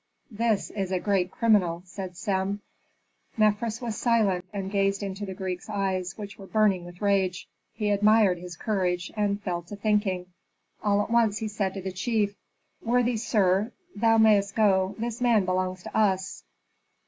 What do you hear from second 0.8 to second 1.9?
a great criminal,"